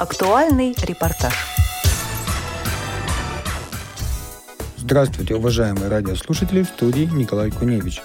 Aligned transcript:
Актуальный 0.00 0.74
репортаж. 0.82 1.34
Здравствуйте, 4.78 5.34
уважаемые 5.34 5.88
радиослушатели, 5.88 6.62
в 6.62 6.68
студии 6.68 7.04
Николай 7.12 7.50
Куневич. 7.50 8.00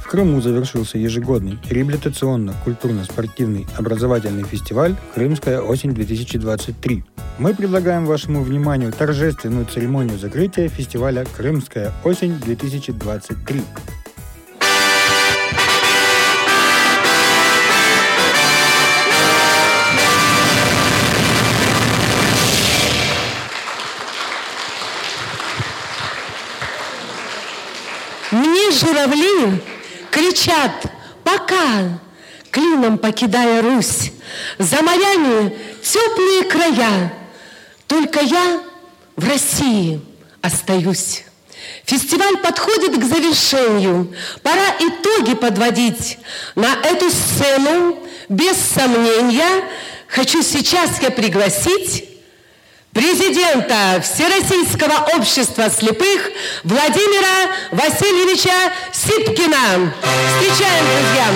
В 0.00 0.06
Крыму 0.06 0.40
завершился 0.40 0.96
ежегодный 0.96 1.58
реабилитационно-культурно-спортивный 1.68 3.66
образовательный 3.76 4.44
фестиваль 4.44 4.94
«Крымская 5.12 5.60
осень-2023». 5.60 7.02
Мы 7.40 7.52
предлагаем 7.52 8.06
вашему 8.06 8.44
вниманию 8.44 8.92
торжественную 8.92 9.66
церемонию 9.66 10.20
закрытия 10.20 10.68
фестиваля 10.68 11.26
«Крымская 11.36 11.90
осень-2023». 12.04 13.64
Журавли 28.70 29.60
кричат 30.10 30.86
«Пока!» 31.24 32.00
Клином 32.50 32.98
покидая 32.98 33.62
Русь, 33.62 34.12
За 34.58 34.82
морями 34.82 35.56
теплые 35.82 36.44
края. 36.44 37.12
Только 37.86 38.20
я 38.20 38.60
в 39.16 39.28
России 39.28 40.00
остаюсь. 40.42 41.24
Фестиваль 41.84 42.38
подходит 42.38 42.98
к 42.98 43.04
завершению. 43.04 44.12
Пора 44.42 44.76
итоги 44.80 45.34
подводить. 45.34 46.18
На 46.54 46.74
эту 46.82 47.10
сцену, 47.10 47.98
без 48.28 48.56
сомнения, 48.56 49.64
хочу 50.08 50.42
сейчас 50.42 51.00
я 51.02 51.10
пригласить 51.10 52.09
президента 52.92 54.02
Всероссийского 54.02 55.16
общества 55.16 55.70
слепых 55.70 56.30
Владимира 56.64 57.54
Васильевича 57.70 58.72
Сипкина. 58.92 59.92
Встречаем, 60.38 60.84
друзья! 60.84 61.26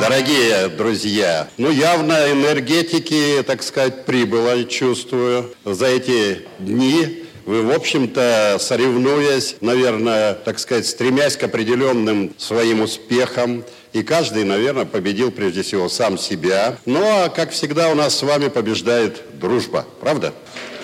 Дорогие 0.00 0.68
друзья, 0.68 1.48
ну 1.58 1.70
явно 1.70 2.32
энергетики, 2.32 3.42
так 3.46 3.62
сказать, 3.62 4.04
прибыло, 4.04 4.64
чувствую. 4.64 5.54
За 5.64 5.86
эти 5.86 6.42
дни 6.58 7.21
вы, 7.44 7.62
в 7.62 7.72
общем-то, 7.72 8.58
соревнуясь, 8.60 9.56
наверное, 9.60 10.34
так 10.34 10.58
сказать, 10.58 10.86
стремясь 10.86 11.36
к 11.36 11.42
определенным 11.42 12.34
своим 12.38 12.82
успехам, 12.82 13.64
и 13.92 14.02
каждый, 14.02 14.44
наверное, 14.44 14.84
победил 14.84 15.30
прежде 15.30 15.62
всего 15.62 15.88
сам 15.88 16.16
себя. 16.18 16.78
Ну, 16.86 17.02
а, 17.04 17.28
как 17.28 17.50
всегда, 17.50 17.90
у 17.90 17.94
нас 17.94 18.16
с 18.16 18.22
вами 18.22 18.48
побеждает 18.48 19.22
дружба. 19.38 19.86
Правда? 20.00 20.32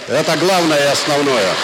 Это 0.08 0.36
главное 0.36 0.78
и 0.78 0.92
основное. 0.92 1.54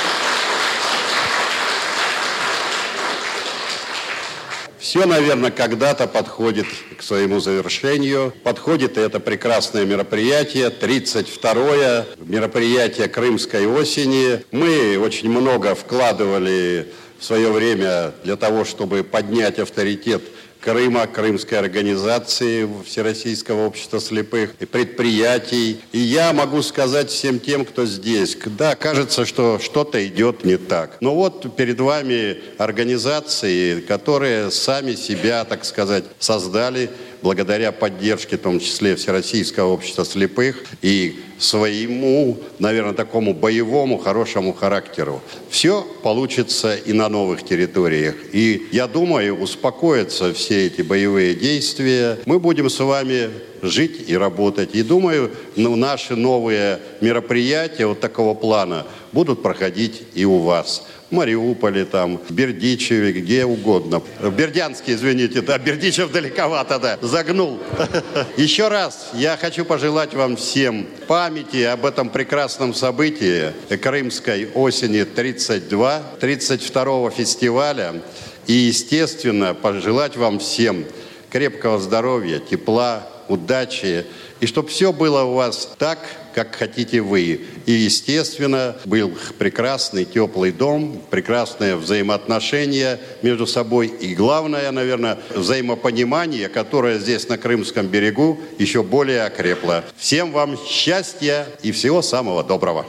Все, 4.85 5.07
наверное, 5.07 5.51
когда-то 5.51 6.07
подходит 6.07 6.67
к 6.99 7.03
своему 7.03 7.41
завершению. 7.41 8.35
Подходит 8.43 8.99
и 8.99 9.01
это 9.01 9.19
прекрасное 9.19 9.87
мероприятие, 9.87 10.69
32-е 10.69 12.05
мероприятие 12.19 13.09
Крымской 13.09 13.67
осени. 13.67 14.45
Мы 14.51 14.99
очень 14.99 15.31
много 15.31 15.75
вкладывали 15.75 16.93
в 17.19 17.25
свое 17.25 17.51
время 17.51 18.12
для 18.25 18.37
того, 18.37 18.67
чтобы 18.67 19.03
поднять 19.05 19.59
авторитет 19.59 20.23
Крыма, 20.64 21.06
Крымской 21.06 21.58
организации 21.58 22.66
Всероссийского 22.86 23.66
общества 23.66 24.00
слепых, 24.00 24.54
предприятий. 24.54 25.78
И 25.92 25.98
я 25.98 26.32
могу 26.32 26.62
сказать 26.62 27.10
всем 27.10 27.38
тем, 27.38 27.66
кто 27.66 27.84
здесь, 27.84 28.34
да, 28.47 28.75
кажется, 28.75 29.26
что 29.26 29.58
что-то 29.58 30.04
идет 30.06 30.42
не 30.44 30.56
так. 30.56 30.97
Но 31.02 31.14
вот 31.14 31.54
перед 31.54 31.78
вами 31.80 32.38
организации, 32.56 33.80
которые 33.82 34.50
сами 34.50 34.94
себя, 34.94 35.44
так 35.44 35.66
сказать, 35.66 36.04
создали 36.19 36.88
благодаря 37.25 37.73
поддержке, 37.73 38.37
в 38.37 38.43
том 38.43 38.61
числе 38.61 38.97
Всероссийского 38.97 39.73
общества 39.73 40.05
слепых 40.05 40.62
и 40.83 41.21
своему, 41.39 42.39
наверное, 42.59 42.93
такому 42.93 43.33
боевому, 43.33 43.97
хорошему 43.97 44.53
характеру. 44.53 45.23
Все 45.49 45.87
получится 46.03 46.77
и 46.77 46.93
на 46.93 47.09
новых 47.09 47.43
территориях. 47.43 48.15
И 48.33 48.69
я 48.73 48.87
думаю, 48.87 49.41
успокоятся 49.41 50.35
все 50.35 50.67
эти 50.67 50.83
боевые 50.83 51.35
действия. 51.35 52.19
Мы 52.27 52.39
будем 52.39 52.69
с 52.69 52.79
вами 52.79 53.31
жить 53.62 54.05
и 54.06 54.15
работать. 54.19 54.75
И 54.75 54.83
думаю, 54.83 55.31
ну, 55.56 55.77
наши 55.77 56.17
новые 56.17 56.79
мероприятия 57.01 57.87
вот 57.87 58.01
такого 58.01 58.35
плана 58.35 58.87
будут 59.12 59.43
проходить 59.43 60.03
и 60.12 60.27
у 60.27 60.41
вас. 60.41 60.87
Мариуполе, 61.14 61.84
там, 61.84 62.20
Бердичеве, 62.28 63.12
где 63.12 63.44
угодно. 63.44 64.02
В 64.20 64.30
Бердянске, 64.30 64.92
извините, 64.92 65.41
да, 65.41 65.58
Бердичев 65.58 66.12
далековато, 66.12 66.78
да, 66.78 66.98
загнул. 67.00 67.60
Еще 68.36 68.69
раз 68.69 69.10
я 69.14 69.36
хочу 69.36 69.64
пожелать 69.64 70.14
вам 70.14 70.36
всем 70.36 70.86
памяти 71.06 71.62
об 71.62 71.86
этом 71.86 72.10
прекрасном 72.10 72.75
событии 72.75 73.52
Крымской 73.80 74.48
осени 74.54 75.04
32, 75.04 76.02
32 76.20 77.10
фестиваля. 77.10 78.02
И, 78.46 78.52
естественно, 78.52 79.54
пожелать 79.54 80.16
вам 80.16 80.38
всем 80.38 80.84
крепкого 81.31 81.78
здоровья, 81.78 82.38
тепла, 82.38 83.08
удачи, 83.28 84.04
и 84.41 84.46
чтобы 84.46 84.69
все 84.69 84.92
было 84.92 85.22
у 85.22 85.34
вас 85.34 85.75
так, 85.78 85.98
как 86.34 86.56
хотите 86.56 87.00
вы. 87.00 87.41
И, 87.67 87.72
естественно, 87.72 88.77
был 88.84 89.12
прекрасный 89.39 90.05
теплый 90.05 90.50
дом, 90.50 91.00
прекрасные 91.11 91.77
взаимоотношения 91.77 93.00
между 93.22 93.47
собой. 93.47 93.87
И 93.87 94.15
главное, 94.15 94.71
наверное, 94.73 95.19
взаимопонимание, 95.34 96.49
которое 96.49 96.99
здесь 96.99 97.28
на 97.28 97.39
Крымском 97.39 97.87
берегу 97.87 98.41
еще 98.59 98.83
более 98.83 99.23
окрепло. 99.23 99.84
Всем 99.97 100.33
вам 100.33 100.59
счастья 100.67 101.47
и 101.62 101.73
всего 101.73 102.03
самого 102.03 102.43
доброго. 102.43 102.84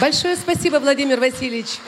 Большое 0.00 0.36
спасибо, 0.36 0.78
Владимир 0.78 1.18
Васильевич. 1.18 1.78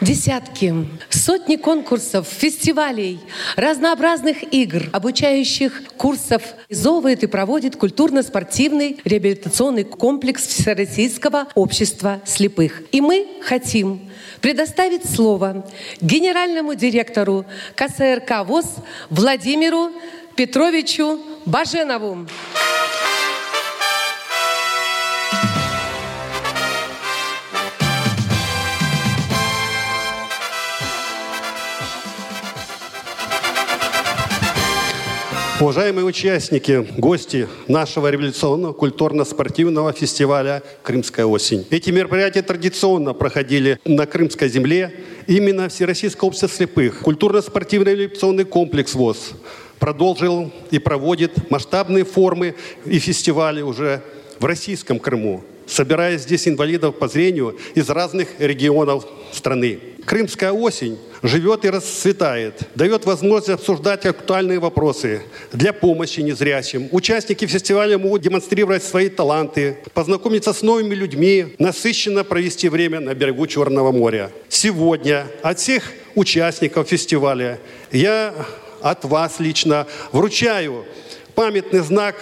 Десятки, 0.00 0.74
сотни 1.10 1.56
конкурсов, 1.56 2.26
фестивалей, 2.26 3.20
разнообразных 3.56 4.50
игр, 4.50 4.88
обучающих 4.92 5.82
курсов 5.98 6.42
организовывает 6.70 7.22
и 7.22 7.26
проводит 7.26 7.76
культурно-спортивный 7.76 8.98
реабилитационный 9.04 9.84
комплекс 9.84 10.46
Всероссийского 10.46 11.48
общества 11.54 12.22
слепых. 12.24 12.82
И 12.92 13.02
мы 13.02 13.26
хотим 13.42 14.00
предоставить 14.40 15.04
слово 15.04 15.66
генеральному 16.00 16.74
директору 16.74 17.44
КСРК 17.74 18.46
ВОЗ 18.46 18.76
Владимиру 19.10 19.90
Петровичу 20.34 21.20
Баженову. 21.44 22.26
Уважаемые 35.60 36.06
участники, 36.06 36.86
гости 36.96 37.46
нашего 37.68 38.08
революционного 38.10 38.72
культурно-спортивного 38.72 39.92
фестиваля 39.92 40.62
«Крымская 40.82 41.26
осень». 41.26 41.66
Эти 41.68 41.90
мероприятия 41.90 42.40
традиционно 42.40 43.12
проходили 43.12 43.78
на 43.84 44.06
Крымской 44.06 44.48
земле 44.48 44.94
именно 45.26 45.68
Всероссийское 45.68 46.26
общество 46.26 46.48
слепых. 46.48 47.00
Культурно-спортивный 47.00 47.92
революционный 47.92 48.44
комплекс 48.44 48.94
ВОЗ 48.94 49.32
продолжил 49.78 50.50
и 50.70 50.78
проводит 50.78 51.50
масштабные 51.50 52.06
формы 52.06 52.54
и 52.86 52.98
фестивали 52.98 53.60
уже 53.60 54.02
в 54.38 54.46
российском 54.46 54.98
Крыму, 54.98 55.44
собирая 55.70 56.18
здесь 56.18 56.48
инвалидов 56.48 56.98
по 56.98 57.08
зрению 57.08 57.56
из 57.74 57.88
разных 57.88 58.28
регионов 58.38 59.06
страны. 59.32 59.78
Крымская 60.04 60.52
осень 60.52 60.98
живет 61.22 61.64
и 61.64 61.70
расцветает, 61.70 62.62
дает 62.74 63.04
возможность 63.04 63.50
обсуждать 63.50 64.06
актуальные 64.06 64.58
вопросы 64.58 65.22
для 65.52 65.72
помощи 65.72 66.20
незрячим. 66.20 66.88
Участники 66.90 67.46
фестиваля 67.46 67.98
могут 67.98 68.22
демонстрировать 68.22 68.82
свои 68.82 69.08
таланты, 69.08 69.78
познакомиться 69.94 70.52
с 70.52 70.62
новыми 70.62 70.94
людьми, 70.94 71.54
насыщенно 71.58 72.24
провести 72.24 72.68
время 72.68 73.00
на 73.00 73.14
берегу 73.14 73.46
Черного 73.46 73.92
моря. 73.92 74.30
Сегодня 74.48 75.26
от 75.42 75.58
всех 75.58 75.92
участников 76.14 76.88
фестиваля 76.88 77.60
я 77.92 78.34
от 78.80 79.04
вас 79.04 79.38
лично 79.38 79.86
вручаю 80.12 80.86
памятный 81.34 81.80
знак 81.80 82.16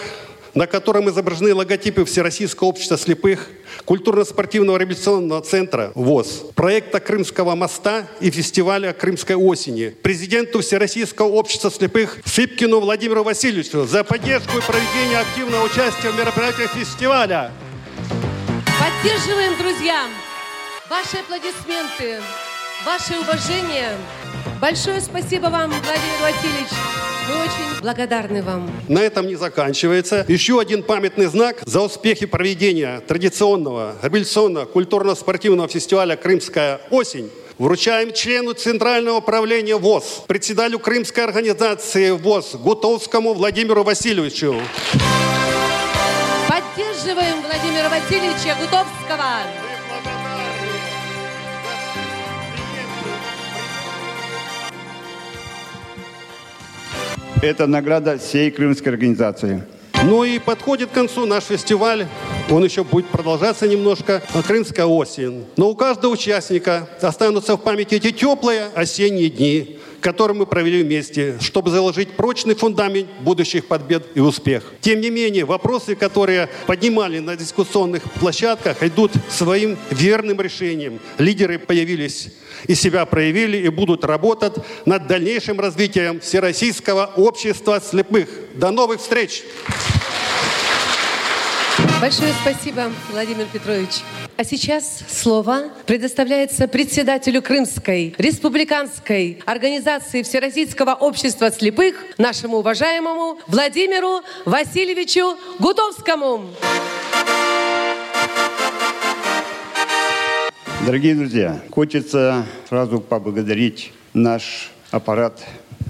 на 0.58 0.66
котором 0.66 1.08
изображены 1.08 1.55
логотипы 1.55 2.05
Всероссийского 2.05 2.66
общества 2.66 2.99
слепых, 2.99 3.49
культурно-спортивного 3.84 4.76
реабилитационного 4.76 5.40
центра 5.40 5.93
ВОЗ, 5.94 6.46
проекта 6.56 6.99
Крымского 6.99 7.55
моста 7.55 8.08
и 8.19 8.28
фестиваля 8.28 8.93
Крымской 8.93 9.37
осени, 9.37 9.94
президенту 10.02 10.60
Всероссийского 10.60 11.28
общества 11.28 11.70
слепых 11.70 12.19
Сыпкину 12.25 12.81
Владимиру 12.81 13.22
Васильевичу 13.22 13.84
за 13.87 14.02
поддержку 14.02 14.58
и 14.58 14.60
проведение 14.60 15.20
активного 15.20 15.64
участия 15.64 16.10
в 16.10 16.19
мероприятиях 16.19 16.72
фестиваля. 16.72 17.52
Поддерживаем, 18.81 19.56
друзья, 19.58 20.08
ваши 20.90 21.19
аплодисменты, 21.19 22.20
ваше 22.84 23.16
уважение. 23.20 23.93
Большое 24.60 25.00
спасибо 25.00 25.46
вам, 25.46 25.70
Владимир 25.70 26.20
Васильевич. 26.20 26.69
Мы 27.28 27.43
очень 27.43 27.81
благодарны 27.81 28.43
вам. 28.43 28.69
На 28.88 28.99
этом 29.00 29.28
не 29.28 29.37
заканчивается. 29.37 30.25
Еще 30.26 30.58
один 30.58 30.82
памятный 30.82 31.26
знак 31.26 31.62
за 31.64 31.81
успехи 31.81 32.26
проведения 32.26 33.00
традиционного 33.00 33.94
реабилитационного 34.02 34.64
культурно-спортивного 34.64 35.69
фестиваля 35.69 36.16
«Крымская 36.16 36.81
осень» 36.90 37.31
вручаем 37.58 38.12
члену 38.12 38.52
Центрального 38.55 39.19
управления 39.19 39.76
ВОЗ, 39.76 40.25
председателю 40.26 40.81
Крымской 40.81 41.22
организации 41.22 42.10
ВОЗ 42.10 42.56
Гутовскому 42.56 43.34
Владимиру 43.34 43.84
Васильевичу. 43.84 44.60
Поддерживаем 46.49 47.43
Владимира 47.43 47.88
Васильевича 47.90 48.56
Гутовского. 48.60 49.78
Это 57.40 57.69
награда 57.69 58.19
всей 58.19 58.50
крымской 58.50 58.93
организации. 58.93 59.62
Ну 60.02 60.25
и 60.25 60.40
подходит 60.40 60.90
к 60.90 60.93
концу 60.93 61.25
наш 61.25 61.44
фестиваль. 61.44 62.06
Он 62.50 62.64
еще 62.64 62.82
будет 62.82 63.06
продолжаться 63.06 63.69
немножко. 63.69 64.23
Крымская 64.46 64.87
осень. 64.87 65.44
Но 65.56 65.70
у 65.70 65.76
каждого 65.76 66.12
участника 66.12 66.88
останутся 67.00 67.56
в 67.56 67.61
памяти 67.62 67.94
эти 67.94 68.11
теплые 68.11 68.70
осенние 68.75 69.29
дни, 69.29 69.79
которые 70.00 70.37
мы 70.37 70.47
провели 70.47 70.83
вместе, 70.83 71.37
чтобы 71.41 71.71
заложить 71.71 72.11
прочный 72.11 72.55
фундамент 72.55 73.09
будущих 73.21 73.67
побед 73.67 74.06
и 74.15 74.21
успех. 74.21 74.73
Тем 74.81 75.00
не 75.00 75.11
менее, 75.11 75.45
вопросы, 75.45 75.95
которые 75.95 76.49
поднимали 76.67 77.19
на 77.19 77.37
дискуссионных 77.37 78.03
площадках, 78.15 78.83
идут 78.83 79.12
своим 79.29 79.77
верным 79.91 80.41
решением. 80.41 81.00
Лидеры 81.19 81.59
появились 81.59 82.29
и 82.67 82.75
себя 82.75 83.05
проявили 83.06 83.59
и 83.59 83.69
будут 83.69 84.05
работать 84.05 84.55
над 84.85 85.06
дальнейшим 85.06 85.61
развитием 85.61 86.21
Всероссийского 86.21 87.12
общества 87.17 87.81
слепых. 87.81 88.29
До 88.55 88.71
новых 88.71 89.01
встреч! 89.01 89.44
Большое 92.00 92.33
спасибо, 92.43 92.93
Владимир 93.11 93.47
Петрович. 93.53 93.89
А 94.37 94.45
сейчас 94.45 95.03
слово 95.09 95.65
предоставляется 95.85 96.69
председателю 96.69 97.43
Крымской 97.43 98.15
республиканской 98.19 99.43
организации 99.45 100.23
Всероссийского 100.23 100.95
общества 100.95 101.50
слепых, 101.50 101.97
нашему 102.17 102.59
уважаемому 102.59 103.41
Владимиру 103.49 104.21
Васильевичу 104.45 105.37
Гудовскому. 105.59 106.50
Дорогие 110.87 111.17
друзья, 111.17 111.61
хочется 111.73 112.47
сразу 112.69 113.01
поблагодарить 113.01 113.93
наш 114.15 114.71
аппарат 114.93 115.44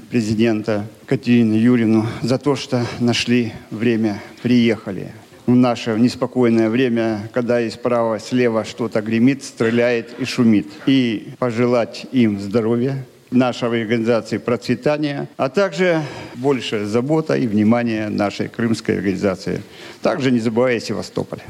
президента 0.09 0.87
Катерину 1.05 1.55
Юрину 1.55 2.07
за 2.23 2.39
то, 2.39 2.57
что 2.57 2.87
нашли 2.99 3.53
время, 3.71 4.23
приехали 4.41 5.13
в 5.49 5.55
наше 5.55 5.99
неспокойное 5.99 6.69
время, 6.69 7.31
когда 7.33 7.59
и 7.59 7.71
справа, 7.71 8.21
слева 8.21 8.67
что-то 8.67 9.01
гремит, 9.01 9.43
стреляет 9.43 10.11
и 10.19 10.27
шумит. 10.27 10.67
И 10.85 11.31
пожелать 11.39 12.05
им 12.13 12.39
здоровья, 12.39 13.07
нашей 13.31 13.81
организации 13.81 14.37
процветания, 14.37 15.27
а 15.39 15.49
также 15.49 16.03
больше 16.35 16.85
забота 16.85 17.35
и 17.35 17.47
внимания 17.47 18.11
нашей 18.11 18.49
крымской 18.49 18.97
организации. 18.97 19.63
Также 20.03 20.31
не 20.31 20.39
забывая 20.39 20.81
Севастополь 20.81 21.41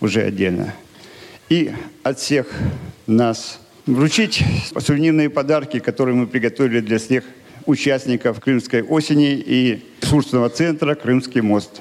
уже 0.00 0.22
отдельно. 0.22 0.74
И 1.48 1.70
от 2.02 2.18
всех 2.18 2.48
нас 3.06 3.60
вручить 3.86 4.42
сувенирные 4.76 5.30
подарки, 5.30 5.78
которые 5.78 6.16
мы 6.16 6.26
приготовили 6.26 6.80
для 6.80 6.98
всех 6.98 7.22
участников 7.66 8.40
Крымской 8.40 8.82
осени 8.82 9.34
и 9.34 9.84
ресурсного 10.02 10.48
центра 10.50 10.96
«Крымский 10.96 11.40
мост». 11.40 11.80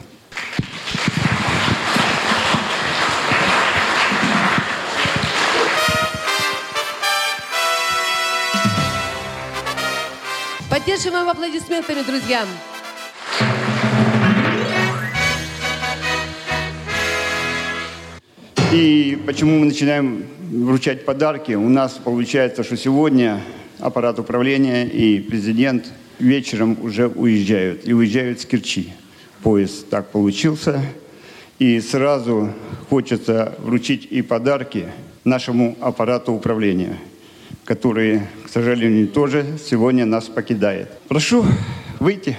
Поддерживаем 10.88 11.28
аплодисментами, 11.28 12.01
друзья. 12.01 12.45
И 18.72 19.22
почему 19.25 19.60
мы 19.60 19.66
начинаем 19.66 20.24
вручать 20.50 21.04
подарки? 21.04 21.51
У 21.51 21.68
нас 21.68 22.00
получается, 22.01 22.63
что 22.63 22.78
сегодня 22.78 23.42
аппарат 23.80 24.18
управления 24.18 24.86
и 24.86 25.19
президент 25.19 25.92
вечером 26.19 26.78
уже 26.81 27.10
уезжают. 27.10 27.86
И 27.86 27.94
уезжают 27.94 28.39
с 28.39 28.45
Керчи. 28.45 28.94
Поезд 29.44 29.89
так 29.89 30.12
получился. 30.12 30.81
И 31.60 31.81
сразу 31.81 32.54
хочется 32.89 33.56
вручить 33.60 34.07
и 34.10 34.22
подарки 34.22 34.86
нашему 35.25 35.75
аппарату 35.81 36.31
управления– 36.31 36.98
который, 37.68 38.22
к 38.46 38.50
сожалению, 38.50 39.10
тоже 39.10 39.46
сегодня 39.64 40.06
нас 40.06 40.25
покидает. 40.25 40.90
Прошу 41.10 41.46
выйти. 42.00 42.38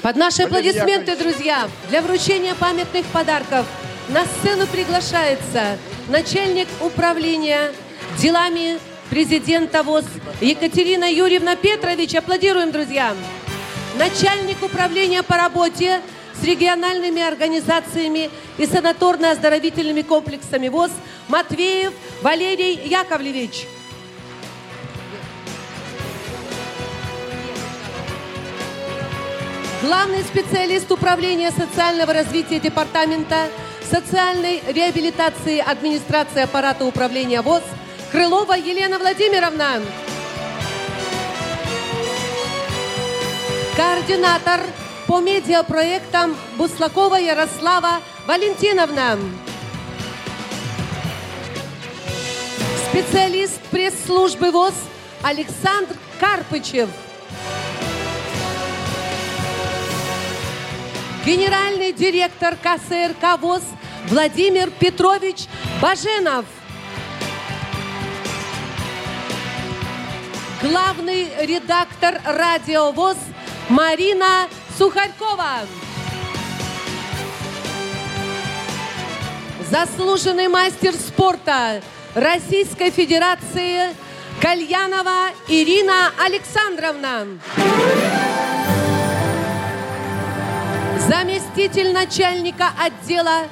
Под 0.00 0.16
наши 0.16 0.42
аплодисменты, 0.42 1.16
друзья, 1.16 1.68
для 1.90 2.00
вручения 2.00 2.54
памятных 2.54 3.04
подарков 3.06 3.66
на 4.08 4.24
сцену 4.24 4.66
приглашается 4.66 5.76
начальник 6.08 6.66
управления 6.80 7.72
делами 8.16 8.78
президента 9.10 9.82
ВОЗ 9.82 10.06
Екатерина 10.40 11.12
Юрьевна 11.12 11.54
Петрович. 11.54 12.14
Аплодируем, 12.14 12.72
друзья. 12.72 13.14
Начальник 13.98 14.62
управления 14.62 15.22
по 15.22 15.36
работе 15.36 16.00
с 16.40 16.42
региональными 16.44 17.20
организациями 17.20 18.30
и 18.56 18.64
санаторно-оздоровительными 18.64 20.02
комплексами 20.02 20.68
ВОЗ 20.68 20.92
Матвеев 21.28 21.92
Валерий 22.22 22.80
Яковлевич. 22.86 23.66
Главный 29.82 30.22
специалист 30.22 30.90
Управления 30.90 31.50
социального 31.50 32.12
развития 32.12 32.58
Департамента 32.58 33.48
социальной 33.90 34.62
реабилитации 34.66 35.60
администрации 35.60 36.42
аппарата 36.42 36.84
управления 36.84 37.42
ВОЗ 37.42 37.62
Крылова 38.10 38.54
Елена 38.54 38.98
Владимировна. 38.98 39.80
Координатор 43.76 44.60
по 45.06 45.20
медиапроектам 45.20 46.36
Буслакова 46.56 47.16
Ярослава 47.16 48.00
Валентиновна. 48.26 49.18
Специалист 52.90 53.60
пресс-службы 53.70 54.50
ВОЗ 54.50 54.74
Александр 55.22 55.94
Карпычев. 56.18 56.88
Генеральный 61.28 61.92
директор 61.92 62.56
КСРК 62.56 63.38
ВОЗ 63.38 63.62
Владимир 64.06 64.70
Петрович 64.70 65.44
Баженов. 65.82 66.46
Главный 70.62 71.28
редактор 71.44 72.18
радио 72.24 72.92
ВОЗ 72.92 73.18
Марина 73.68 74.48
Сухарькова. 74.78 75.66
Заслуженный 79.70 80.48
мастер 80.48 80.94
спорта 80.94 81.82
Российской 82.14 82.90
Федерации 82.90 83.94
Кальянова 84.40 85.26
Ирина 85.46 86.10
Александровна 86.24 87.26
заместитель 91.08 91.94
начальника 91.94 92.70
отдела 92.78 93.44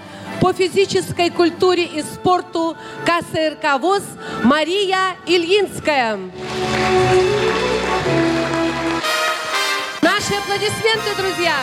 по 0.43 0.53
физической 0.53 1.31
культуре 1.31 1.85
и 1.85 2.03
спорту 2.03 2.77
КСРК 3.07 3.81
ВОЗ 3.81 4.03
Мария 4.45 5.17
Ильинская. 5.27 6.19
Наши 10.03 10.35
аплодисменты, 10.35 11.15
друзья! 11.17 11.55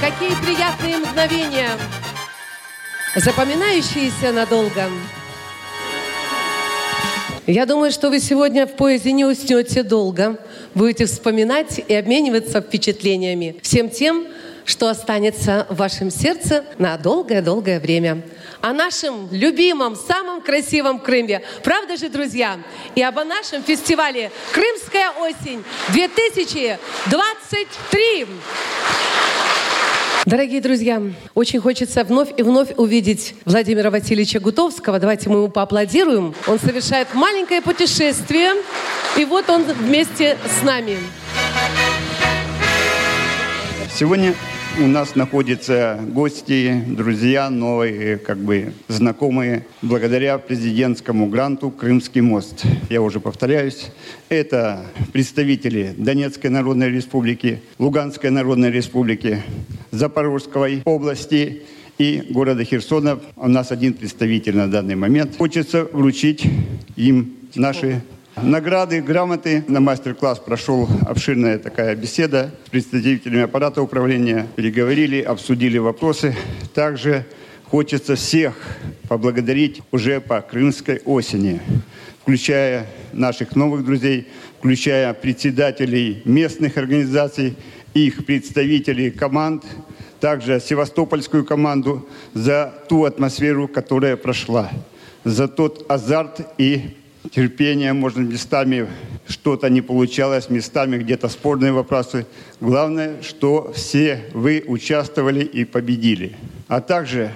Какие 0.00 0.34
приятные 0.44 0.98
мгновения, 0.98 1.70
запоминающиеся 3.16 4.32
надолго. 4.32 4.84
Я 7.48 7.64
думаю, 7.64 7.90
что 7.90 8.10
вы 8.10 8.20
сегодня 8.20 8.66
в 8.66 8.76
поезде 8.76 9.10
не 9.10 9.24
уснете 9.24 9.82
долго. 9.82 10.38
Будете 10.74 11.06
вспоминать 11.06 11.80
и 11.88 11.94
обмениваться 11.94 12.60
впечатлениями. 12.60 13.56
Всем 13.62 13.88
тем, 13.88 14.26
что 14.66 14.90
останется 14.90 15.66
в 15.70 15.76
вашем 15.76 16.10
сердце 16.10 16.66
на 16.76 16.98
долгое-долгое 16.98 17.80
время. 17.80 18.20
О 18.60 18.74
нашем 18.74 19.30
любимом, 19.32 19.96
самом 19.96 20.42
красивом 20.42 20.98
Крыме. 20.98 21.40
Правда 21.64 21.96
же, 21.96 22.10
друзья? 22.10 22.58
И 22.94 23.02
об 23.02 23.14
нашем 23.14 23.62
фестивале 23.62 24.30
«Крымская 24.52 25.12
осень 25.12 25.64
2023». 25.94 28.26
Дорогие 30.28 30.60
друзья, 30.60 31.00
очень 31.34 31.58
хочется 31.58 32.04
вновь 32.04 32.28
и 32.36 32.42
вновь 32.42 32.74
увидеть 32.76 33.34
Владимира 33.46 33.90
Васильевича 33.90 34.40
Гутовского. 34.40 34.98
Давайте 34.98 35.30
мы 35.30 35.36
ему 35.38 35.48
поаплодируем. 35.48 36.34
Он 36.46 36.58
совершает 36.58 37.14
маленькое 37.14 37.62
путешествие, 37.62 38.50
и 39.16 39.24
вот 39.24 39.48
он 39.48 39.62
вместе 39.62 40.36
с 40.44 40.62
нами. 40.62 40.98
Сегодня 43.90 44.34
у 44.80 44.86
нас 44.86 45.16
находятся 45.16 45.98
гости, 46.12 46.84
друзья, 46.86 47.50
новые, 47.50 48.16
как 48.16 48.38
бы 48.38 48.72
знакомые, 48.86 49.66
благодаря 49.82 50.38
президентскому 50.38 51.26
гранту 51.26 51.70
«Крымский 51.70 52.20
мост». 52.20 52.64
Я 52.88 53.02
уже 53.02 53.18
повторяюсь, 53.18 53.86
это 54.28 54.86
представители 55.12 55.94
Донецкой 55.96 56.50
Народной 56.50 56.90
Республики, 56.90 57.60
Луганской 57.78 58.30
Народной 58.30 58.70
Республики, 58.70 59.42
Запорожской 59.90 60.82
области 60.84 61.62
и 61.98 62.24
города 62.30 62.62
Херсона. 62.62 63.18
У 63.36 63.48
нас 63.48 63.72
один 63.72 63.94
представитель 63.94 64.56
на 64.56 64.70
данный 64.70 64.94
момент. 64.94 65.36
Хочется 65.36 65.84
вручить 65.92 66.44
им 66.94 67.34
наши 67.56 68.02
Награды, 68.42 69.02
грамоты. 69.02 69.64
На 69.66 69.80
мастер-класс 69.80 70.38
прошел 70.38 70.88
обширная 71.06 71.58
такая 71.58 71.96
беседа 71.96 72.54
с 72.66 72.70
представителями 72.70 73.42
аппарата 73.42 73.82
управления. 73.82 74.46
Переговорили, 74.54 75.20
обсудили 75.20 75.78
вопросы. 75.78 76.36
Также 76.72 77.26
хочется 77.64 78.14
всех 78.14 78.54
поблагодарить 79.08 79.82
уже 79.90 80.20
по 80.20 80.40
крымской 80.40 81.00
осени, 81.04 81.60
включая 82.22 82.86
наших 83.12 83.56
новых 83.56 83.84
друзей, 83.84 84.28
включая 84.58 85.12
председателей 85.14 86.22
местных 86.24 86.76
организаций, 86.76 87.56
их 87.92 88.24
представителей 88.24 89.10
команд, 89.10 89.64
также 90.20 90.60
севастопольскую 90.60 91.44
команду 91.44 92.08
за 92.34 92.72
ту 92.88 93.04
атмосферу, 93.04 93.66
которая 93.66 94.16
прошла, 94.16 94.70
за 95.24 95.48
тот 95.48 95.84
азарт 95.90 96.52
и 96.56 96.97
терпение, 97.30 97.92
может, 97.92 98.18
местами 98.18 98.88
что-то 99.26 99.68
не 99.68 99.80
получалось, 99.80 100.50
местами 100.50 100.98
где-то 100.98 101.28
спорные 101.28 101.72
вопросы. 101.72 102.26
Главное, 102.60 103.22
что 103.22 103.72
все 103.74 104.24
вы 104.32 104.64
участвовали 104.66 105.44
и 105.44 105.64
победили. 105.64 106.36
А 106.68 106.80
также 106.80 107.30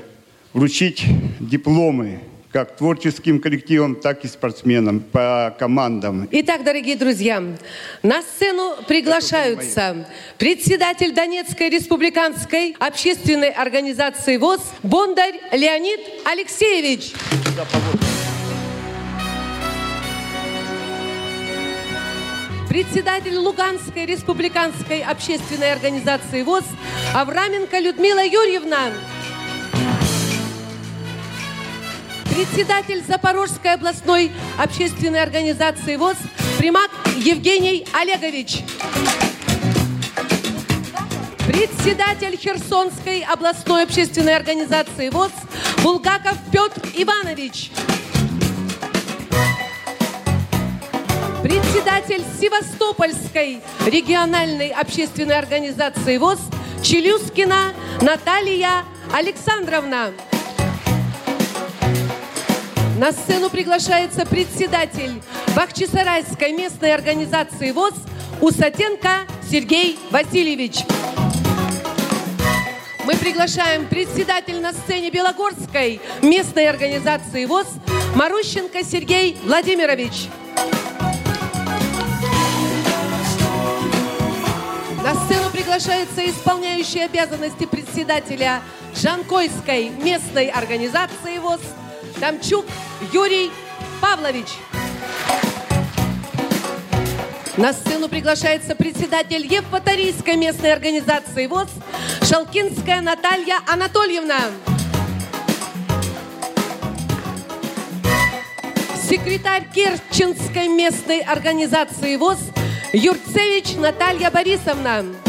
вручить 0.53 1.05
дипломы 1.41 2.21
как 2.53 2.77
творческим 2.77 3.41
коллективам, 3.41 3.97
так 3.97 4.25
и 4.25 4.29
спортсменам 4.29 5.01
по 5.01 5.57
командам. 5.59 6.29
Итак, 6.31 6.65
дорогие 6.65 6.97
друзья, 6.97 7.43
на 8.03 8.23
сцену 8.23 8.75
приглашаются 8.87 10.07
председатель 10.37 11.13
Донецкой 11.15 11.71
республиканской 11.71 12.77
общественной 12.79 13.49
организации 13.49 14.37
ВОЗ 14.37 14.61
Бондарь 14.83 15.41
Леонид 15.53 16.01
Алексеевич. 16.27 17.15
Председатель 22.73 23.37
Луганской 23.37 24.07
республиканской 24.07 25.03
общественной 25.03 25.73
организации 25.73 26.43
ВОЗ 26.43 26.65
Авраменко 27.15 27.79
Людмила 27.79 28.25
Юрьевна, 28.25 28.93
председатель 32.35 33.05
Запорожской 33.07 33.75
областной 33.75 34.33
общественной 34.57 35.23
организации 35.23 35.97
ВОЗ 35.97 36.17
Примак 36.57 36.91
Евгений 37.19 37.87
Олегович, 37.93 38.61
председатель 41.47 42.39
Херсонской 42.39 43.21
областной 43.21 43.83
общественной 43.83 44.35
организации 44.35 45.11
ВОЗ 45.11 45.33
Булгаков 45.83 46.39
Петр 46.51 46.81
Иванович, 46.95 47.71
председатель 51.43 52.23
Севастопольской 52.41 53.61
региональной 53.87 54.69
общественной 54.69 55.37
организации 55.37 56.17
ВОЗ 56.17 56.39
Челюскина 56.83 57.73
Наталья 58.01 58.85
Александровна. 59.13 60.13
На 62.97 63.11
сцену 63.11 63.51
приглашается 63.51 64.25
председатель 64.25 65.21
Бахчисарайской 65.57 66.53
местной 66.53 66.95
организации 66.95 67.73
ВОЗ 67.73 67.95
Усатенко 68.41 69.27
Сергей 69.51 69.99
Васильевич. 70.11 70.85
Мы 73.05 73.17
приглашаем 73.17 73.87
председатель 73.87 74.61
на 74.61 74.73
сцене 74.73 75.11
Белогорской 75.11 76.01
местной 76.23 76.69
организации 76.69 77.47
ВОЗ 77.47 77.67
Марущенко 78.15 78.85
Сергей 78.85 79.37
Владимирович. 79.43 80.29
Приглашается 85.73 86.29
исполняющий 86.29 87.01
обязанности 87.01 87.65
председателя 87.65 88.61
Жанкойской 88.95 89.89
местной 89.89 90.49
организации 90.49 91.39
ВОЗ 91.39 91.61
Тамчук 92.21 92.67
Юрий 93.11 93.51
Павлович. 93.99 94.49
На 97.57 97.73
сцену 97.73 98.11
приглашается 98.11 98.75
председатель 98.75 99.47
Евпаторийской 99.47 100.37
местной 100.37 100.75
организации 100.75 101.47
ВОЗ 101.47 101.71
Шалкинская 102.21 103.01
Наталья 103.01 103.61
Анатольевна. 103.67 104.41
Секретарь 109.09 109.65
Керченской 109.75 110.69
местной 110.69 111.21
организации 111.21 112.17
ВОЗ 112.17 112.41
Юрцевич 112.93 113.77
Наталья 113.77 114.31
Борисовна. 114.31 115.22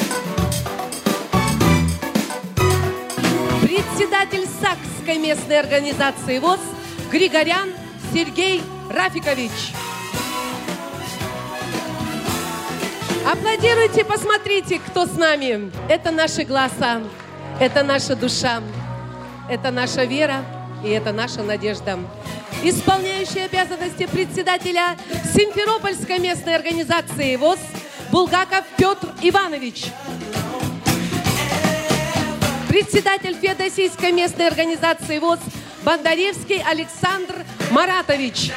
Председатель 3.90 4.48
Сакской 4.62 5.18
местной 5.18 5.60
организации 5.60 6.40
ВОЗ 6.40 6.60
Григорян 7.12 7.70
Сергей 8.13 8.62
Рафикович. 8.90 9.52
Аплодируйте, 13.30 14.04
посмотрите, 14.04 14.80
кто 14.80 15.06
с 15.06 15.16
нами. 15.16 15.72
Это 15.90 16.12
наши 16.12 16.44
глаза, 16.44 17.02
это 17.60 17.84
наша 17.84 18.16
душа, 18.16 18.62
это 19.50 19.72
наша 19.72 20.06
вера 20.06 20.44
и 20.84 20.90
это 20.90 21.12
наша 21.12 21.44
надежда 21.44 22.00
исполняющий 22.63 23.42
обязанности 23.42 24.06
председателя 24.06 24.98
Симферопольской 25.34 26.20
местной 26.20 26.56
организации 26.56 27.36
ВОЗ 27.36 27.60
Булгаков 28.12 28.63
Петр 28.78 29.10
Иванович. 29.22 29.88
Председатель 32.74 33.36
Феодосийской 33.39 34.12
местной 34.12 34.48
организации 34.48 35.20
ВОЗ 35.20 35.38
Бондаревский 35.86 36.60
Александр 36.60 37.46
Маратович. 37.70 38.51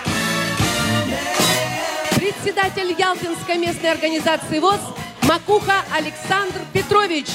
Председатель 2.14 2.94
Ялтинской 2.98 3.58
местной 3.58 3.92
организации 3.92 4.58
ВОЗ 4.58 4.80
Макуха 5.28 5.84
Александр 5.94 6.60
Петрович. 6.72 7.26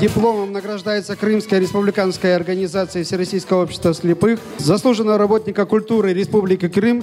Дипломом 0.00 0.52
награждается 0.52 1.16
Крымская 1.16 1.58
республиканская 1.58 2.36
организация 2.36 3.02
Всероссийского 3.02 3.64
общества 3.64 3.92
слепых, 3.92 4.38
заслуженного 4.58 5.18
работника 5.18 5.66
культуры 5.66 6.12
Республики 6.12 6.68
Крым 6.68 7.02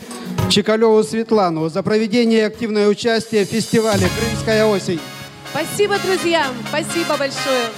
Чекалеву 0.49 1.03
Светлану 1.03 1.67
за 1.67 1.83
проведение 1.83 2.39
и 2.39 2.43
активное 2.43 2.87
участие 2.87 3.43
в 3.43 3.49
фестивале 3.49 4.07
«Крымская 4.17 4.65
осень». 4.65 5.01
Спасибо, 5.51 5.97
друзья! 5.99 6.47
Спасибо 6.67 7.17
большое! 7.17 7.69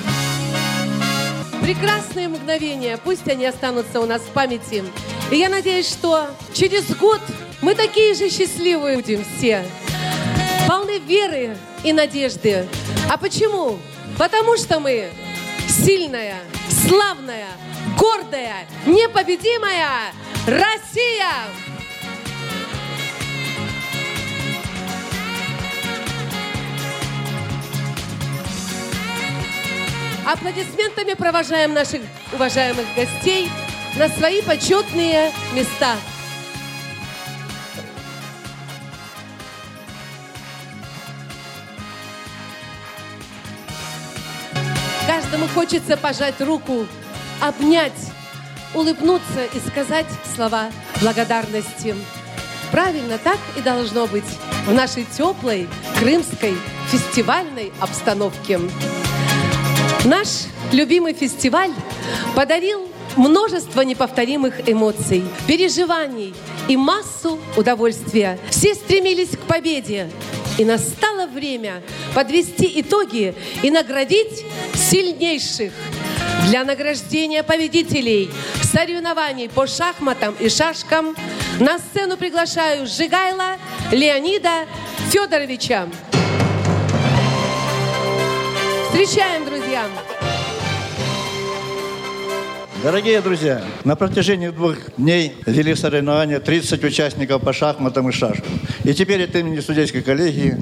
Прекрасные 1.61 2.27
мгновения, 2.27 2.97
пусть 2.97 3.27
они 3.27 3.45
останутся 3.45 4.01
у 4.01 4.05
нас 4.05 4.21
в 4.21 4.29
памяти. 4.29 4.83
И 5.31 5.37
я 5.37 5.47
надеюсь, 5.47 5.87
что 5.87 6.27
через 6.53 6.93
год 6.97 7.21
мы 7.61 7.75
такие 7.75 8.13
же 8.13 8.29
счастливые 8.29 8.97
будем 8.97 9.23
все. 9.37 9.63
полны 10.67 10.99
веры 10.99 11.55
и 11.83 11.93
надежды. 11.93 12.67
А 13.09 13.17
почему? 13.17 13.79
Потому 14.17 14.57
что 14.57 14.79
мы 14.79 15.09
сильная, 15.69 16.39
славная, 16.87 17.47
гордая, 17.97 18.67
непобедимая 18.85 20.11
Россия! 20.45 21.31
Аплодисментами 30.25 31.13
провожаем 31.15 31.73
наших 31.73 32.01
уважаемых 32.31 32.85
гостей 32.95 33.49
на 33.97 34.07
свои 34.07 34.41
почетные 34.43 35.31
места. 35.53 35.95
Каждому 45.07 45.47
хочется 45.47 45.97
пожать 45.97 46.39
руку, 46.39 46.85
обнять, 47.41 48.11
улыбнуться 48.75 49.45
и 49.53 49.69
сказать 49.69 50.05
слова 50.35 50.69
благодарности. 51.01 51.95
Правильно, 52.71 53.17
так 53.17 53.39
и 53.57 53.61
должно 53.61 54.05
быть 54.05 54.23
в 54.67 54.73
нашей 54.73 55.03
теплой 55.05 55.67
крымской 55.99 56.55
фестивальной 56.89 57.73
обстановке. 57.81 58.59
Наш 60.05 60.45
любимый 60.71 61.13
фестиваль 61.13 61.69
подарил 62.35 62.87
множество 63.17 63.81
неповторимых 63.81 64.67
эмоций, 64.67 65.23
переживаний 65.47 66.33
и 66.67 66.75
массу 66.75 67.37
удовольствия. 67.55 68.39
Все 68.49 68.73
стремились 68.73 69.29
к 69.29 69.39
победе. 69.41 70.09
И 70.57 70.65
настало 70.65 71.27
время 71.27 71.83
подвести 72.15 72.81
итоги 72.81 73.35
и 73.61 73.69
наградить 73.69 74.43
сильнейших. 74.73 75.71
Для 76.47 76.63
награждения 76.63 77.43
победителей 77.43 78.31
соревнований 78.63 79.49
по 79.49 79.67
шахматам 79.67 80.35
и 80.39 80.49
шашкам 80.49 81.15
на 81.59 81.77
сцену 81.77 82.17
приглашаю 82.17 82.87
Жигайла 82.87 83.57
Леонида 83.91 84.65
Федоровича. 85.11 85.87
Встречаем, 88.91 89.45
друзья! 89.45 89.87
Дорогие 92.83 93.21
друзья, 93.21 93.63
на 93.85 93.95
протяжении 93.95 94.49
двух 94.49 94.75
дней 94.97 95.33
вели 95.45 95.75
соревнования 95.75 96.41
30 96.41 96.83
участников 96.83 97.41
по 97.41 97.53
шахматам 97.53 98.09
и 98.09 98.11
шашкам. 98.11 98.51
И 98.83 98.93
теперь 98.93 99.23
от 99.23 99.33
имени 99.33 99.61
судейской 99.61 100.01
коллегии 100.01 100.57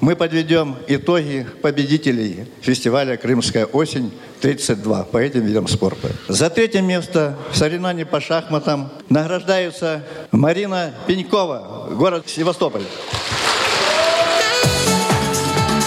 мы 0.00 0.16
подведем 0.16 0.74
итоги 0.88 1.46
победителей 1.62 2.46
фестиваля 2.62 3.16
«Крымская 3.16 3.64
осень-32» 3.66 5.04
по 5.12 5.18
этим 5.18 5.42
видам 5.42 5.68
спорта. 5.68 6.10
За 6.26 6.50
третье 6.50 6.82
место 6.82 7.38
в 7.52 7.56
соревновании 7.56 8.02
по 8.02 8.20
шахматам 8.20 8.90
награждается 9.08 10.02
Марина 10.32 10.94
Пенькова, 11.06 11.90
город 11.92 12.24
Севастополь. 12.26 12.82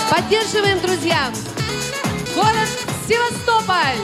Поддерживаем, 0.10 0.80
друзья! 0.80 1.34
Севастополь! 3.12 3.98